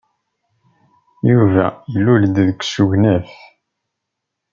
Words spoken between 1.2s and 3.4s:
Yuba ilul-d deg usegnaf.